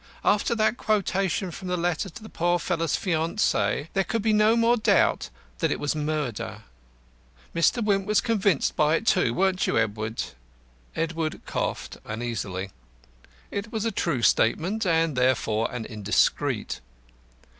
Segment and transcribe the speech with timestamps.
[0.25, 4.57] After that quotation from the letter to the poor fellow's fiancée there could be no
[4.57, 6.63] more doubt but that it was murder.
[7.53, 7.83] Mr.
[7.85, 10.23] Wimp was convinced by it too, weren't you, Edward?"
[10.95, 12.71] Edward coughed uneasily.
[13.51, 16.79] It was a true statement, and therefore an indiscreet.